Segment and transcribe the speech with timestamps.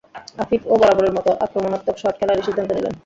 [0.39, 2.93] আফিফও বরাবরের মতো আক্রমণাত্মক শট খেলারই সিদ্ধান্ত নিলেন।